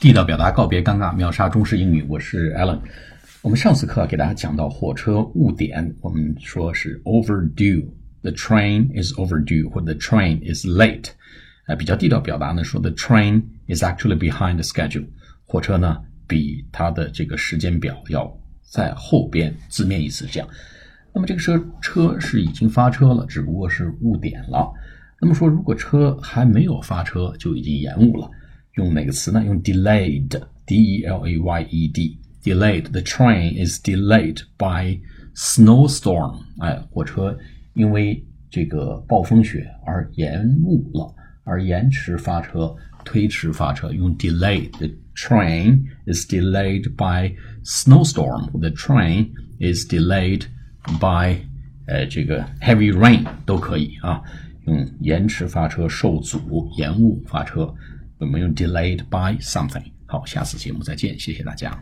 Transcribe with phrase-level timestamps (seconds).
[0.00, 2.02] 地道表达，告别尴尬，秒杀中式英语。
[2.08, 2.80] 我是 Alan。
[3.42, 11.10] 我们上次课给大家讲到火车误点，我们说是 overdue，the train is overdue，或者 the train is late。
[11.66, 15.04] 呃，比较地道表达呢，说 the train is actually behind the schedule，
[15.44, 18.34] 火车呢比它的这个时间表要
[18.72, 19.54] 在后边。
[19.68, 20.48] 字面意思是这样。
[21.12, 24.72] 那么这个车车是已经发车了，只不过是误点了。
[25.20, 28.30] 那么说，如果车还没有发车，就已经延误了。
[28.79, 29.43] 用哪个词呢？
[29.45, 34.99] 用 delayed，d e l a y e d，delayed。The train is delayed by
[35.35, 36.39] snowstorm。
[36.59, 37.37] 哎，火车
[37.73, 43.91] 因为这个暴风雪而延误了，而延迟发车，推迟发车。
[43.91, 49.29] 用 delayed。The train is delayed by snowstorm。The train
[49.59, 50.43] is delayed
[50.99, 51.37] by
[51.87, 54.21] 呃这个 heavy rain 都可以啊。
[54.65, 57.73] 用延迟发车、受阻、延误发车。
[58.20, 59.84] 我们用 delayed by something。
[60.06, 61.76] 好，下次节目再见，谢谢大家。